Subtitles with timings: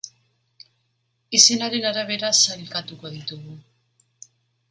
[1.39, 3.59] Izenaren arabera sailkatuko ditugu.